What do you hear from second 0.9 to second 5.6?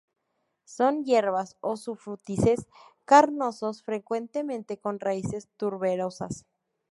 hierbas o sufrútices, carnosos, frecuentemente con raíces